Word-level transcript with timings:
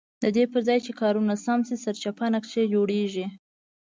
ددې 0.23 0.43
پرځای 0.53 0.79
چې 0.85 0.91
کارونه 1.01 1.33
سم 1.45 1.59
شي 1.67 1.75
سرچپه 1.83 2.25
نقشې 2.35 2.63
جوړېږي. 2.73 3.25